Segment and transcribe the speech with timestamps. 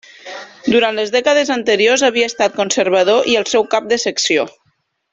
[0.75, 4.49] Durant les dècades anteriors havia estat conservador i el seu cap de secció.